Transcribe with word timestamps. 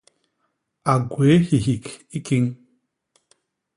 A 0.91 0.93
gwéé 1.11 1.35
hihik 1.47 1.85
i 2.15 2.17
kiñ. 2.25 2.45